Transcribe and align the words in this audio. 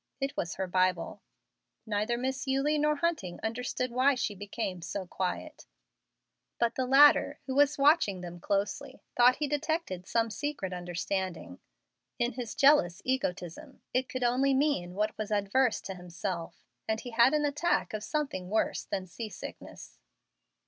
It 0.19 0.35
was 0.35 0.55
her 0.55 0.65
Bible. 0.65 1.21
Neither 1.85 2.17
Miss 2.17 2.47
Eulie 2.47 2.79
nor 2.79 2.95
Hunting 2.95 3.39
understood 3.43 3.91
why 3.91 4.15
she 4.15 4.33
became 4.33 4.81
so 4.81 5.05
quiet; 5.05 5.67
but 6.57 6.73
the 6.73 6.87
latter, 6.87 7.39
who 7.45 7.53
was 7.53 7.77
watching 7.77 8.21
them 8.21 8.39
closely, 8.39 9.03
thought 9.15 9.35
he 9.35 9.47
detected 9.47 10.07
some 10.07 10.31
secret 10.31 10.73
understanding. 10.73 11.59
In 12.17 12.31
his 12.33 12.55
jealous 12.55 13.03
egotism 13.05 13.83
it 13.93 14.09
could 14.09 14.23
only 14.23 14.55
mean 14.55 14.95
what 14.95 15.15
was 15.19 15.29
adverse 15.31 15.79
to 15.81 15.93
himself, 15.93 16.63
and 16.87 16.99
he 17.01 17.11
had 17.11 17.35
an 17.35 17.45
attack 17.45 17.93
of 17.93 18.03
something 18.03 18.49
worse 18.49 18.83
than 18.83 19.05
sea 19.05 19.29
sickness. 19.29 19.99